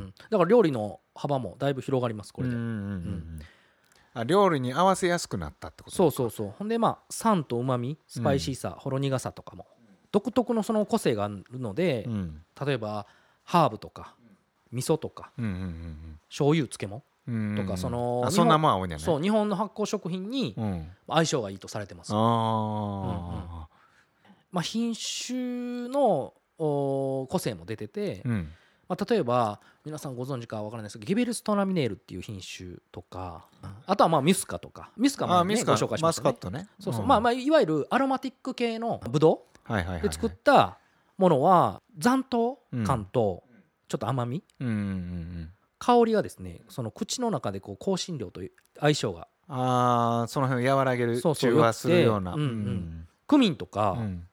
[0.07, 3.41] ん、だから料理の幅もだいぶ広がりますこれで、うんうんうんうん。
[4.15, 6.55] あ料理に合わせやすくなったってことそうそうそう。
[6.59, 9.67] ほんでまあ酸とうまみスパイシーさ、ほろ苦さとかも
[10.11, 12.43] 独特のその個性があるので、うん。
[12.67, 13.07] 例えば
[13.45, 14.17] ハーブとか
[14.73, 18.99] 味噌とかうんうんうん醤油漬物うんうんうんとかその日本あそんなね。
[18.99, 20.89] そう日本の発酵食品にうん。
[21.09, 23.69] 相性がいいとされてます、あ
[24.51, 28.49] まあ、品種のお個性も出てて、あうん。
[28.89, 33.47] まあ、例えば皆さんご存知かわからないですけどギベルストラミネールっていう品種とか
[33.87, 34.91] あとはまあミスカとか。
[34.97, 36.69] ミスカも、ね、あミスカご紹介しまマしたね。
[36.79, 37.09] そうそう、ん。
[37.09, 40.79] まあまあいわゆるアロマティック系のブドウで作った
[41.17, 43.45] ものは残糖感と
[43.89, 45.53] ちょっと甘みうんうんうんうん
[45.85, 48.41] 香りがですねその口の中でこう香辛料と
[48.79, 52.31] 相性がああその辺を和らげるそうそう中和するような。
[52.31, 53.09] よくてうんうん。
[53.27, 54.27] クミンとかうん。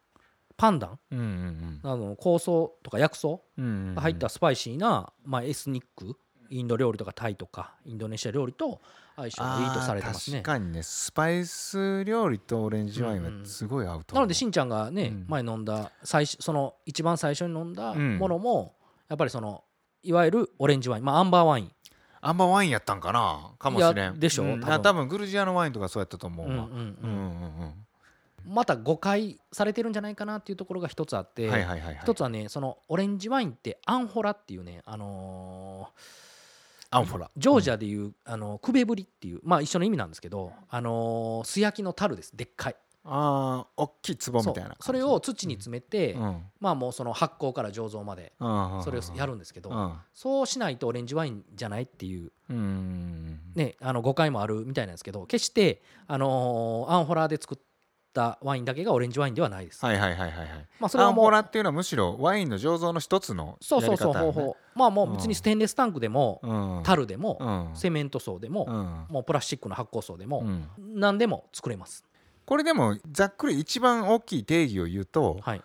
[0.56, 2.46] パンダンうんうんあの香草
[2.84, 6.18] とか薬草うんうんが入ったスパイシーな、まあ、エスニック
[6.50, 8.80] インド料理とかタイとかインドネシア料理と
[9.16, 10.38] 相性がいいとされてますね。
[10.38, 10.84] あー確かにね。
[10.84, 14.16] スパイス料理とオレンジワインはすごい合うと思う。
[14.16, 15.26] なのでしんちゃんがね、うん。
[15.28, 18.18] 前飲んだ最初その一番最初に飲んだうん。
[18.18, 18.76] ものも、
[19.10, 19.64] やっぱりその
[20.04, 21.72] いわゆるオレンジワイン、まあ、アンバーワイン。
[22.22, 23.52] あんまワインやったんかな？
[23.60, 24.20] かもしれん。
[24.20, 24.58] でしょう。
[24.58, 24.66] ん。
[24.70, 26.54] あ多分グルジアのワインとかそうやったと思うわ。
[26.54, 26.70] うんうんうん。
[26.72, 27.74] うんうん
[28.48, 35.90] また誤解されてるんじゃないかなっていうところが一つあって、うんはいはいつはねそのオレンジワインってアンフォラっていうねあの
[36.90, 37.26] アンフォラ。
[37.28, 42.36] ージョージアでいう、あのクベブリっていうまあ一緒の意味なんですけどあのー素焼きの樽です。
[42.36, 46.44] でっかいああ大きい壺みそうたいなそれを土に詰めて、うん。
[46.60, 48.82] まあもうその発酵から醸造までうん。
[48.84, 49.94] それをやるんですけど、うん。
[50.14, 53.40] そうしないとオレンジワインじゃないっていううん。
[53.56, 57.58] ねあの誤解もあるみたいなんですけど決してあのーアンフォラで作っ
[58.14, 60.48] たワインだけがオレンジワインではないです、はいはいはいはいはい。
[60.80, 64.58] まあそれはもうアンフォラっていうのはむしろワインの醸造の一つのそうそうそうやり方やね方法。
[64.76, 66.84] まあもう別にステンレスタンクでも、うん。
[66.84, 67.76] 樽でも、うん。
[67.76, 69.14] セメント層でも、うん。
[69.14, 70.70] もうプラスチックの発酵層でも、うん。
[70.78, 72.06] 何でも作れます
[72.50, 75.62] これでもざっくり一番大きい定義を言うとはい。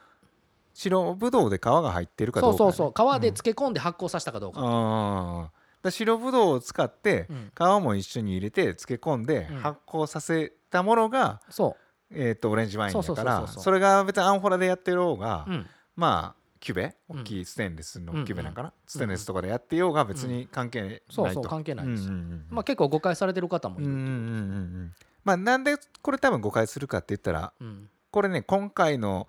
[0.74, 2.58] 白ぶどうで皮が入ってるかどかやね。
[2.58, 2.92] そううそう。
[2.94, 5.50] そう皮で漬け込んで発酵させたかどうか、あ
[5.82, 7.52] あ白ぶどうを使ってうん。
[7.56, 9.56] 皮も一緒に入れて漬け込んでうん。
[9.60, 11.74] 発酵させたものが、そ
[12.10, 15.66] えー、とオレンジワインだからそれが別にアンフォラでやってる方が、う、うん、
[15.96, 16.94] まあキュベ？
[17.08, 17.20] うん。
[17.20, 22.02] 大きいステンレスのキュベなんかな、んステンレスとかでやってようが別に関係ないと、そうそう関係ないです。
[22.02, 24.92] うんうんうんまあ結構誤解されてる方もいる、うんうんうんうん
[25.24, 27.88] まあなんでこれ多分誤解するかって言ったらうん。
[28.10, 29.26] これね今回の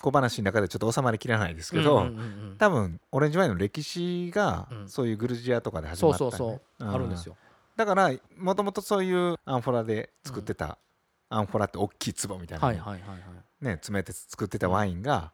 [0.00, 2.56] 小話の中でちょっと収まりきらないですけど、うんうんうんうん。
[2.58, 4.88] 多分オレンジワインの歴史がうん。
[4.88, 6.84] そういうグルジアとかで始まったねそうそう、う。
[6.84, 6.90] ん。
[6.94, 7.36] あるんですよ。
[7.76, 10.78] だからもともとそういうアンフォラで作ってた、
[11.28, 15.32] アンフォラって大きい壺みたいなのにはいはいはいはい、ね詰めて作ってたワインが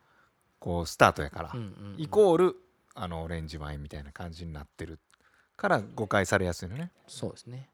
[0.58, 2.00] こうスタートやから、うんうんうん。
[2.00, 2.56] イコール
[2.94, 4.98] あのオレンジワインみたいな感じになってる
[5.56, 6.92] から誤解されやすいのね。
[7.06, 7.68] そうですね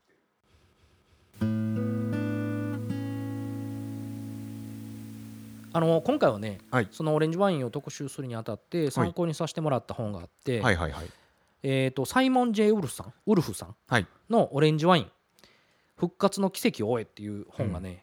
[5.77, 6.89] あの今回はね、はい。
[6.91, 11.11] そのオレンジワインを特集するにあたって参考にさせてもらった本があって、はいはいはい。
[11.63, 14.07] えー、とサイモン・ジェイ・ウルフさんウルフさんはい。
[14.31, 15.11] の「オレンジワイン
[15.99, 18.03] 復活の奇跡を追え」っていう本がね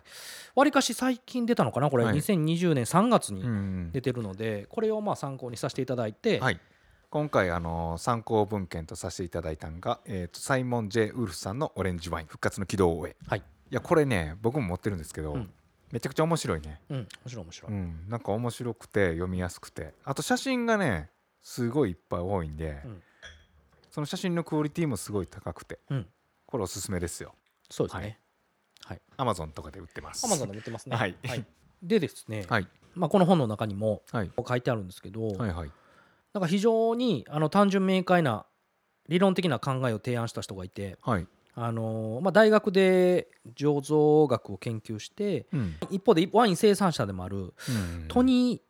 [0.54, 2.18] わり、かし最近出たのかなこれ、はい。
[2.18, 6.60] 2020年3月にん出てるので、これをまあ参考にさせていただいて、はい。
[7.10, 13.40] 今回あの参考文献とさせていただいたのが、えー、とサイモン・ジェイ・ウルフさんの「オレンジワイン復活の軌道を終え」はい。
[13.40, 13.44] い
[13.76, 15.50] やこれね僕も持ってるんですけど、うん
[15.94, 16.82] めちゃくちゃ面白いね。
[16.90, 19.94] うん、面白い面白い、うん、なんか面白くて読みやすくて。
[20.04, 21.12] あと写真がね
[21.44, 23.04] すごいいっぱい多いんで、うん。
[23.92, 26.08] その写真のクオリティもすごい高くてうん、
[26.48, 27.36] これおすすめですよ。
[27.70, 28.20] そうですね。
[29.18, 30.26] アマゾンとかで売ってます。
[30.26, 30.98] アマゾンでも売ってますね。
[30.98, 31.16] はい。
[31.84, 32.68] でですね、はい。
[32.96, 34.32] まあ、この本の中にもはい。
[34.48, 35.72] 書いてあるんですけど、はいはい。
[36.34, 38.48] なんか非常にあの単純明快な
[39.10, 45.76] 理論的な考えを提案した人がいて、はいあのーまあ、大学で醸造学を研究してうん。
[45.92, 47.54] 一方でワイン生産者でもあるうん。
[48.08, 48.62] トニー・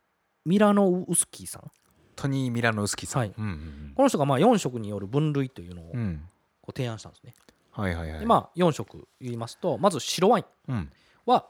[0.46, 1.72] ミラノウスキーさん。
[2.15, 3.34] トニー・ミラノウスキーさん、はい。
[3.38, 6.00] うんうんこの人がまあ4色による分類というのをこうん。
[6.02, 6.08] うん
[6.67, 7.34] う提案したんですね。
[7.72, 8.19] はいはいはい。
[8.19, 10.74] でまあ4色言いますとまず白ワイン。
[10.74, 10.91] うん。
[11.26, 11.46] は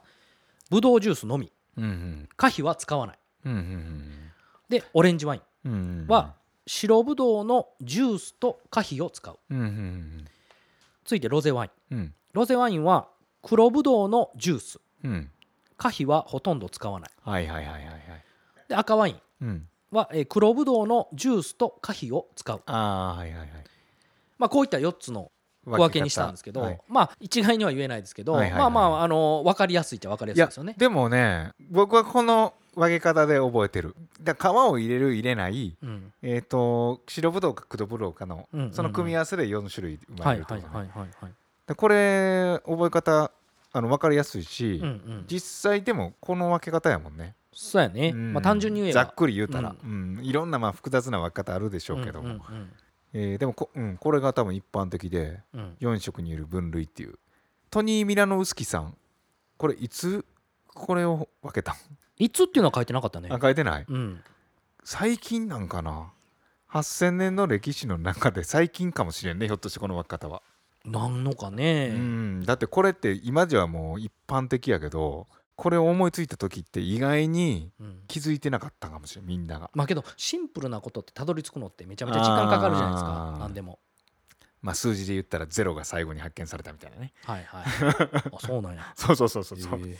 [0.69, 1.51] ブドウジュースのみ。
[1.77, 2.29] うんうん。
[2.37, 3.19] 果皮は使わない。
[3.45, 4.11] うんうん
[4.69, 5.41] でオレンジワイン。
[5.65, 9.37] うんうんは白ブドウのジュースと果皮を使う。
[9.49, 10.25] うんうん
[11.05, 11.95] 続いてロゼワイン。
[11.95, 12.13] うん。
[12.33, 13.07] ロゼワインは
[13.41, 14.79] 黒ブドウのジュース。
[15.03, 15.29] うん。
[15.77, 17.11] 果皮はほとんど使わない。
[17.21, 17.93] はいはいはいはいはい。
[18.69, 19.21] で赤ワイン。
[19.41, 19.67] うん。
[19.91, 23.49] は、えー黒ブドウのジュースと果皮を使う、ああはいはいはい。
[24.39, 25.31] まあ、こういった4つの
[25.65, 26.81] 小分けにしたんですけど、はい。
[26.87, 28.59] まあ一概には言えないですけど、はいはいはい。
[28.59, 30.75] まあまああの分かりやすいっちゃ分かりやすいですよね。
[30.77, 33.95] でもね僕はこの分け方で覚えてる。
[34.21, 36.13] だ皮を入れる入れないうん。
[36.21, 38.73] えっ、と白ぶどうか黒ぶどうかの、うんうんうん。
[38.73, 41.09] その組み合わせで4種類生まはいれるとね、はいはい
[41.75, 43.31] これ覚え方
[43.71, 45.39] あの分かりやすいし、うんうん、実
[45.71, 48.33] 際でもこの分け方やもんね、そうやね、うん。
[48.33, 49.05] まあ、単純に言えば。
[49.05, 50.19] ざっくり言うたら、うん。
[50.21, 52.71] いろんなまあ複雑な分け方あるでしょうけども、うんうん
[53.15, 55.59] えーでもこ,、うん、これが多分一般的でうん。
[55.59, 57.15] うん4色にいる分類っていう。
[57.69, 58.95] トニー・ミラノウスキさん。
[59.57, 60.25] これいつ
[60.67, 61.75] これを分けたん？
[62.23, 63.29] いつっていうのは書いてなかったね。
[63.31, 63.37] あ。
[63.41, 63.85] 書いてない？
[63.87, 64.21] うん、
[64.83, 66.13] 最近なんかな
[66.71, 70.41] ？8000年の歴史の中で最近かもしれんねひょっとしてこの分け方は、
[70.85, 72.45] なんのかね、うん。
[72.45, 77.99] だってこれって今じゃもう一般的やけどこれを思いついた時って意外にうん。
[78.07, 79.69] 気づいてなかったかもしれんみんなが。
[79.73, 83.79] まあけどシンプルなことってたどり着くのってめちゃめちゃ時間かかるじゃないですあかー何でも。
[84.61, 87.11] まあ数字で言ったらゼロが最後に発見されたみたいなね。
[87.25, 87.63] はいはい。
[88.31, 88.93] あそうなんや。
[88.95, 89.59] そうそうそうそう。
[89.59, 89.97] そうへえ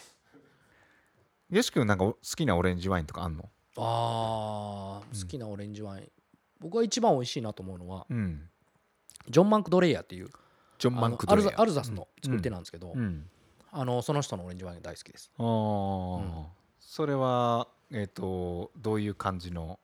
[1.54, 3.48] よし君なんか好きなオレンジワインとかあんの？
[3.78, 6.10] あー好きなオレンジワイン、
[6.60, 8.50] 僕が一番美味しいなと思うのはうん。
[9.30, 10.30] ジョン・マンク・ドレイヤーっていう
[10.80, 13.30] ジョン・マンクドレアアルザアルザスの作り手なんですけど、うん。
[13.72, 15.32] あのその人のオレンジワイン大好きです。
[15.38, 16.46] あー。
[16.80, 19.80] それはえっ、とどういう感じの？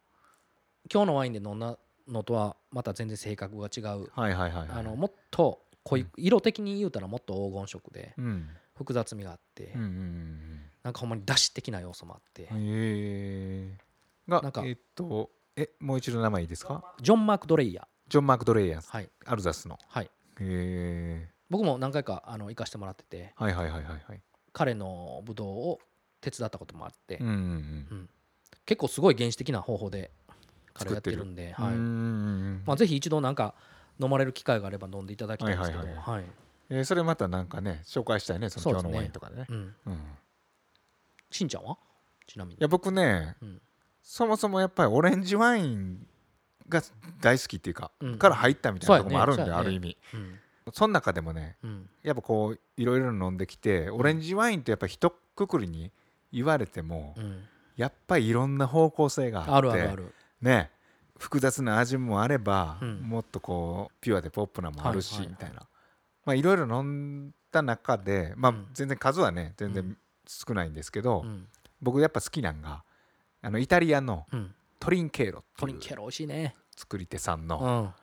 [0.92, 1.78] 今日のワインで飲んだ
[2.08, 4.10] のとはまた全然性格が違う。
[4.16, 4.68] はいはいはいはい。
[4.72, 8.50] あのもっと濃い色的に言うたらもっと黄金色でうん。
[8.76, 12.44] 複雑味があってうんうんうんなんかほんまに出汁的な要素もあって。
[12.52, 13.78] うんへえ
[14.28, 16.84] がなんかえっとえもう一度名前いいですか？
[17.02, 19.10] ジョン・マーク・ドレイヤジョン・マーク・ドレイヤーはい。
[19.26, 19.78] アルザスの。
[19.88, 20.06] はい。
[20.06, 23.34] へえ僕も何回かあの行かしてもらってて。
[23.36, 24.22] はいはいはいはいはい。
[24.54, 25.80] 彼のブドウを
[26.22, 27.38] 手伝ったこともあって、うんうんう
[27.96, 28.10] ん。
[28.66, 30.12] 結構すごい原始的な方法で
[30.74, 31.74] 彼やってるんで、はい。
[31.74, 31.86] うんうんう
[32.56, 33.56] んまあ、ぜひ一度なんか
[34.00, 36.26] 飲まれる機会があれば飲んでいただきたいんですけど、はいはい
[36.70, 39.46] えーそれまたなんかね紹介したいねその今日のワインとかでね。
[39.50, 39.94] うん、うん。
[39.94, 39.98] い
[41.32, 41.78] しんちゃんは？
[42.28, 42.58] ちなみに。
[42.60, 43.62] や僕ねうん。
[44.02, 46.06] そもそもやっぱりオレンジワイン
[46.68, 46.82] が
[47.22, 48.18] 大好きっていうかうん。
[48.18, 49.52] から入ったみたいなとこもあるんでね。
[49.52, 49.98] ある意味。
[50.14, 50.40] うん。
[50.74, 51.90] その中でもねうん。
[52.04, 55.92] やっぱこういろいろ飲んできてオレンジワインってやっぱ一括りに
[56.32, 57.44] 言われてもうん。
[57.76, 59.98] やっぱりいろんな方向性があって
[60.42, 60.70] ね
[61.18, 63.02] 複雑な味もあれば、うん。
[63.02, 65.68] もっとこうピュアでポップなもあるし、みたいな。
[66.26, 68.68] まあいろいろ飲んだ中でまあうん。
[68.74, 69.98] 全然数はね全然うん
[70.30, 71.48] 少ないんですけど、うん。
[71.82, 72.84] 僕やっぱ好きなんが
[73.42, 74.54] あのイタリアのうん。
[74.80, 76.56] トリンケーロっていうトリンケロ美味しいね。
[76.78, 77.94] 作り手さんうのん。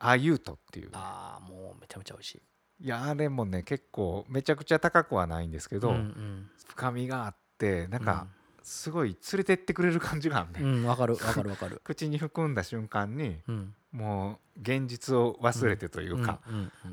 [0.00, 0.90] アユートっていう。
[0.92, 2.42] ああもうめちゃめちゃ美味しい。
[2.84, 6.50] いやあれもね結構めちゃくちゃ高くはないんですけど、うんうん。
[6.66, 8.26] 深みがあってなんか
[8.62, 11.80] すごい連れてってくれる感じがあるね、うんわ、かるわかるわかる。
[11.84, 16.40] 口に含んだ瞬間にうんもう現実を忘れてというか、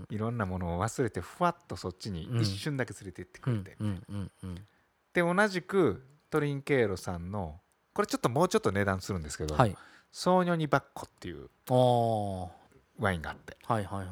[0.10, 2.42] いろんなものを忘れてふわっとそっちにうん。
[2.42, 3.78] 一瞬だけ連れてってくうんれて、
[5.14, 7.60] で同じくトリンケーロさんの
[7.94, 9.76] これちょっともうちょっと値段するんですけど、はい。
[10.12, 11.50] ソーニョニバッコっていう
[12.98, 13.58] ワインがあって。
[13.62, 14.06] いはいはい、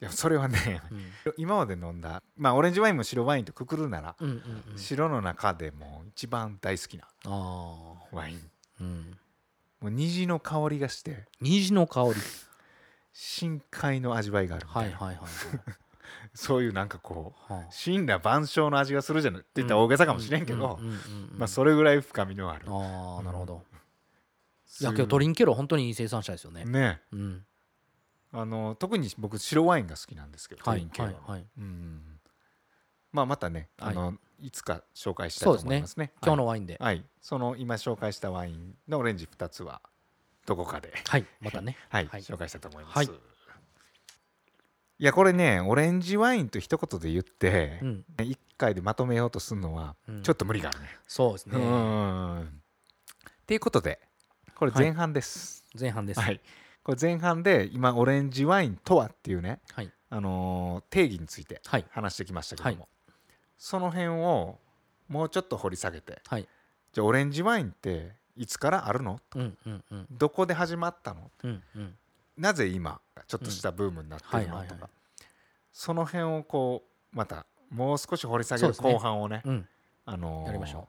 [0.00, 4.16] いやそれはねうん、今まで飲んだまあオレンジワインも白ワインとくくるなら、
[4.76, 7.06] 白の中でも一番大好きな
[8.10, 8.50] ワイン。
[8.80, 9.18] うん
[9.82, 12.12] もう虹の香りがして虹の香り。
[13.12, 15.26] 深海の味わいがあるみたはいいな、はいはい。
[16.34, 22.64] そういうなんかこうは神羅万象の味がするじゃないって言ったら大げさかもしれんけど、うんうんうんうんまあそれぐらい深みのある。
[22.68, 23.64] ああなるほど。
[24.64, 26.64] すいやけどトリンケロ本当にいい生産者ですよね。
[26.64, 27.02] ね。
[27.12, 27.44] うん。
[28.32, 31.46] あの特に僕白ワインが好きなんですけど、はいトリンケーロはいはい。
[31.58, 32.11] うん
[33.12, 33.94] まあまたねあはい。
[33.94, 36.12] の、い、つか紹介したいと思いますね。
[36.22, 36.76] 今日のワインで。
[36.80, 39.80] はい、はいその今紹介したワインのオレンジ2つは
[40.46, 40.92] どこかで。
[41.06, 41.26] はい。
[41.40, 41.76] またね。
[41.88, 42.22] はい、はい。
[42.22, 43.06] 紹介したいと思います、はい。
[43.06, 43.10] い、
[44.98, 48.04] やこれねオレンジワインと一言で言って、うん。
[48.18, 50.22] 1回でまとめようとするのはうん。
[50.22, 51.58] ちょっと無理があるね、そうですね。
[51.58, 52.40] うん。
[52.42, 54.00] っていうことで
[54.54, 55.64] これ前半です。
[55.78, 56.20] 前半です。
[56.20, 56.40] はい、
[56.82, 59.92] これ前半で今オレンジワインとはっていうね、はい。
[60.08, 61.86] あのー定義についてはい。
[61.90, 62.88] 話してきましたけども、はい
[63.58, 64.58] その辺を
[65.08, 66.48] もうちょっと掘り下げてはい。
[66.92, 69.20] じゃあオレンジワインっていつからあるの？
[69.34, 70.06] うんうんうん。
[70.10, 71.30] どこで始まったの？
[71.44, 71.94] うんうん。
[72.36, 74.44] なぜ今ちょっとしたブームになってるの？
[74.44, 74.80] とかはいはい。
[74.80, 74.90] はい
[75.72, 79.68] その辺をこうまたもう少し掘り下げる後半をねうん。
[80.04, 80.88] あのーやりましょ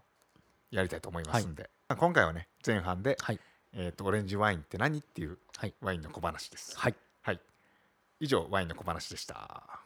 [0.71, 3.39] やりたいと思いますんで、まあ今回はね前半で、はい。
[3.73, 4.99] えー、とオレンジワインって何？
[4.99, 5.73] っていうはい。
[5.81, 6.77] ワインの小話です。
[6.77, 6.95] はい。
[7.21, 7.39] はい、
[8.19, 9.82] 以上ワインの小話でした。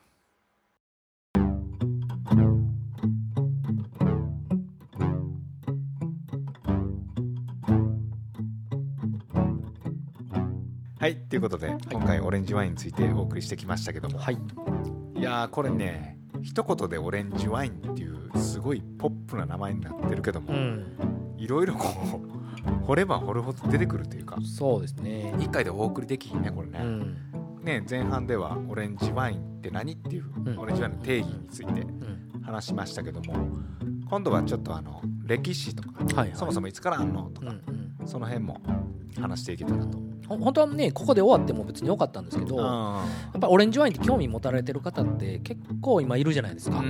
[11.08, 14.38] はいということで、今回オレンジワインについてお送りしてきましたけども、はい。
[15.16, 21.36] いやーこれね一言でオレンジワインっていうすごいポップな名前になってるけども、うん。
[21.38, 21.88] いろいろこ
[22.66, 24.38] う掘れば掘るほど出てくるというか。
[24.44, 25.34] そうですね。
[25.40, 27.18] 一回でお送りできひんねこれね,、うん。
[27.64, 30.60] ね前半ではオレンジワインって何っていう、うん。
[30.60, 32.42] オレンジワインの定義についてうん。
[32.44, 33.34] 話しましたけども
[34.10, 36.38] 今度はちょっとあの歴史とか、はいはい。
[36.38, 38.08] そもそもいつからあんのとか、うんうん。
[38.08, 38.62] その辺も
[39.22, 40.06] 話していけたらと。
[40.28, 43.06] ほ本当はねここで終わっても別によかったんですけどやあ
[43.38, 46.84] っぱオレンジワインって興味持たれてる方って結構今いるじゃないですか。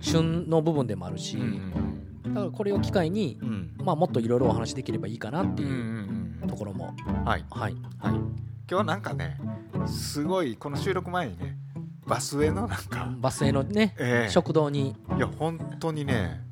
[0.00, 1.38] 旬の部分でもあるし
[2.24, 3.48] だからこれを機会にうん。
[3.48, 6.94] うんまあもっといろいろお話できればいいかなっていうんところも。
[7.24, 7.44] はい。
[7.50, 7.74] はい。
[7.98, 8.14] はい、
[8.70, 9.38] 今日なんかね
[9.86, 11.56] すごいこの収録前にね
[12.06, 14.30] バスへのなんか、バスへのねええ。
[14.30, 14.94] 食堂に。
[15.16, 16.42] いや本当にね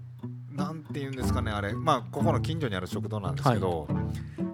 [0.53, 1.74] なんて言うんですかねあれ。
[1.74, 3.86] まあここの近所にある食堂なんですけど、
[4.38, 4.45] な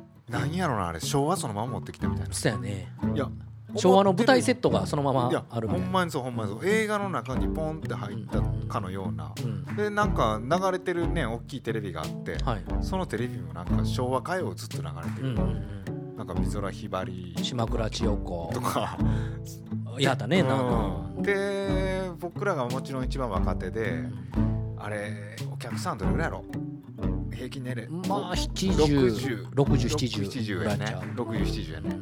[0.41, 1.01] んやろなあれ。
[1.01, 2.35] 昭和そのまま持ってきたみたいな。
[2.35, 2.93] そうやね。
[3.15, 3.29] いや
[3.75, 5.85] 昭和の舞台セットトがそのままあるみたいな。
[5.87, 6.67] ほんまにそうほんまにそう。
[6.67, 9.77] 映画の中にポンって入ったかのような、うん。
[9.77, 12.65] でなんか流れてるね大きいテレビがあって、はい。
[12.83, 15.83] そのテレビもなんか昭和歌謡ずっと流れてる、うんうん
[16.17, 18.51] なんか美空ひばりうん島倉千代子。
[18.53, 18.99] とか。
[19.99, 20.65] やだねなんか。
[21.17, 24.05] うんで僕らがもちろん一番若手で
[24.77, 26.45] あれお客さんどれぐらいやろ？
[26.97, 27.89] 部平均年齢。
[28.09, 31.03] まあ70 6070ぐらいちゃう。
[31.03, 31.97] 6070やね、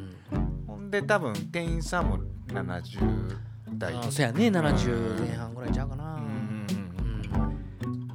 [0.66, 2.18] ほんで多分店員さんも
[2.48, 3.36] 70
[3.78, 3.94] 代。
[3.94, 4.48] あそうやね。
[4.48, 6.20] 70前半ぐらいちゃうかな。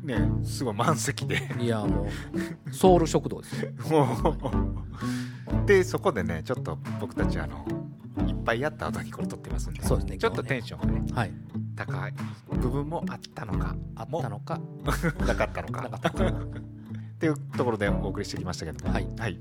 [0.05, 1.49] ねすごい満席で。
[1.59, 2.07] いやも
[2.68, 3.72] うソウル食堂ですよ。
[5.66, 7.66] でそこでねちょっと僕たちあの
[8.28, 9.82] いっぱいやった後にこれ撮ってますんで。
[9.84, 11.34] そうですねちょっとテンションがね、はい、
[11.76, 12.13] 高い。
[12.51, 13.76] 部分もあったのか。
[13.95, 14.59] あったのか。
[15.26, 15.82] なかったのか。
[15.82, 16.45] なかったのか
[17.16, 18.93] っていうところでお送りしてきましたけども。
[18.93, 19.39] はい、はい、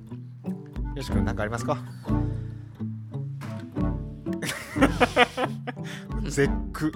[0.95, 1.79] よし君何かありますか？
[6.29, 6.93] 絶句。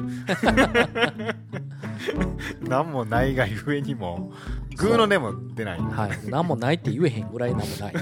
[2.63, 4.33] 何もないがゆえにも
[4.77, 5.81] グーの音も出ない。
[5.81, 6.11] はい。
[6.29, 7.95] 何もないって言えへんぐらい何もない。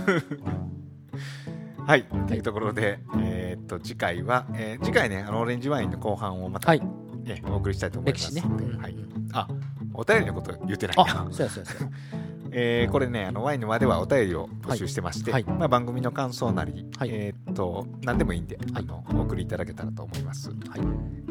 [1.87, 6.81] はい、というところで、えーっと次回は、えー次回ねあのオレンジワインの後半をまた、はい。
[7.25, 8.81] ねお送りしたいと思います歴史ね、うん。
[8.81, 8.97] はい、
[9.33, 9.49] あ
[9.95, 11.05] お便りのこと言ってないな。
[11.05, 11.91] あそうやそうやそうや
[12.59, 15.45] えーこれねあのワインの輪ではお便りを募集してまして、はい。
[15.45, 17.11] はいまあ、番組の感想なり、はい。
[17.13, 18.73] えーっと何でもいいんで、はい。
[18.77, 20.59] あのお送りいただけたらと思います、はい。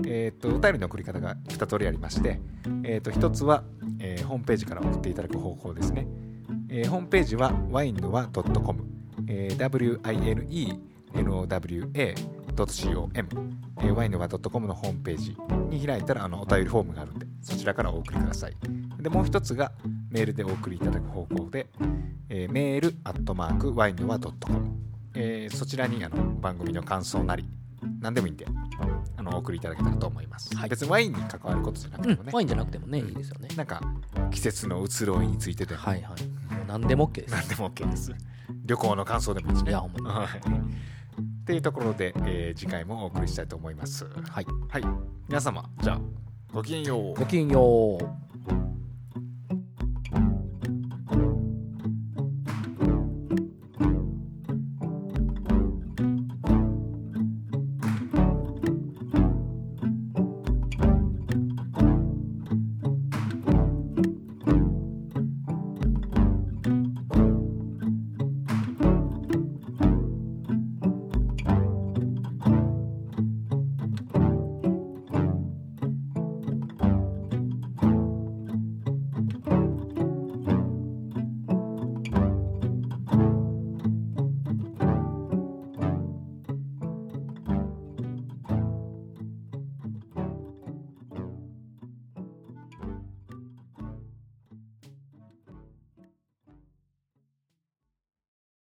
[0.05, 2.39] えーっとお便りの送り方が2通りありまして、
[2.83, 3.63] えーっと1つは、
[3.99, 6.05] えーホームページから送っていただく方法ですね、
[6.69, 8.83] えーホームページはワインの輪 .com、
[9.27, 15.35] えー winenowa.com、えー、ワインの輪 .com のホームページ
[15.69, 18.53] に開いたらあのお便りフォームがあるんでそちらからお送りください
[19.05, 19.71] でもう一つが
[20.09, 21.67] メールでお送りいただく方法で、
[22.27, 24.33] えーメールアットマークワインの輪 .com、
[25.13, 27.47] えーそちらにあの番組の感想なり
[28.01, 28.47] 何でもいいんで
[29.15, 30.69] あのお送りいただけたらと思います、はい。
[30.69, 32.33] 別にワインに関わることじゃなくてもね、うん。
[32.33, 33.47] ワインじゃなくてもねいいですよね。
[33.55, 33.79] なんか
[34.31, 35.81] 季節の移ろいについてでも。
[35.81, 36.13] はいはい。
[36.67, 37.31] 何でも OK です。
[37.31, 38.11] 何でも OK です。
[38.65, 39.69] 旅行の感想でもいいしね。
[39.69, 40.07] いやほんまに。
[40.07, 40.27] はい。
[40.27, 44.05] っていうところで、えー次回もお送りしたいと思います。
[44.05, 44.45] はい。
[44.67, 44.83] はい。
[45.27, 45.99] 皆様じゃあ
[46.51, 47.13] ごきげんよう。
[47.13, 48.24] ごきげんよう